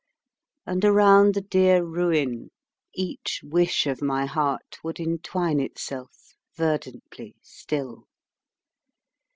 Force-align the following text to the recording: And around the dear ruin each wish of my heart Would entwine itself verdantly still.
And 0.65 0.83
around 0.83 1.35
the 1.35 1.41
dear 1.41 1.83
ruin 1.85 2.49
each 2.91 3.41
wish 3.43 3.85
of 3.85 4.01
my 4.01 4.25
heart 4.25 4.79
Would 4.83 4.99
entwine 4.99 5.59
itself 5.59 6.33
verdantly 6.57 7.35
still. 7.43 8.07